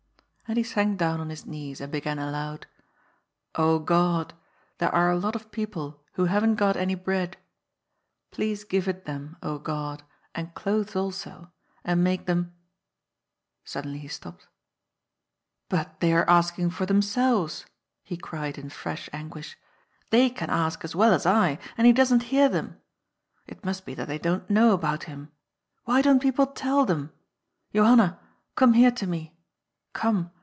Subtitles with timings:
[0.49, 2.67] And he sank down on his knees and began aloud:
[3.55, 3.57] '^
[4.27, 4.33] Ood,
[4.79, 7.37] there are a lot of people who haven't got any bread.
[8.31, 10.03] Please give it them, Ood,
[10.35, 11.53] and clothes also,
[11.85, 12.53] and make them"
[13.73, 14.49] suddenly he stopped."
[15.69, 17.65] But they are asking for themselves,"
[18.03, 19.55] he cried in fresh anguish.
[20.07, 22.77] ^^ They can ask as well as I; and he doesn't hear them.
[23.47, 25.31] It must be that they don't know about him;
[25.85, 27.13] why don't people tell them?
[27.73, 28.19] Johanna,
[28.55, 29.37] come here to me.
[29.93, 30.31] Come